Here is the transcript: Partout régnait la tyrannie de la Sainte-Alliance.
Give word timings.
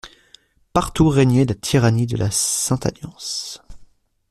Partout 0.73 1.09
régnait 1.09 1.45
la 1.45 1.53
tyrannie 1.53 2.07
de 2.07 2.17
la 2.17 2.31
Sainte-Alliance. 2.31 3.61